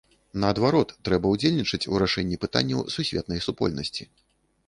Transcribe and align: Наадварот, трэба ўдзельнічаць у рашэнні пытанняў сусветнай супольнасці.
Наадварот, 0.43 0.93
трэба 1.09 1.33
ўдзельнічаць 1.33 1.89
у 1.93 2.01
рашэнні 2.03 2.41
пытанняў 2.45 2.81
сусветнай 2.97 3.39
супольнасці. 3.49 4.03